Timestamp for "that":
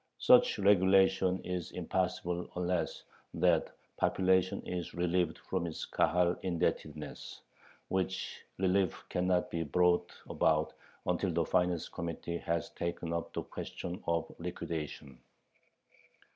3.35-3.71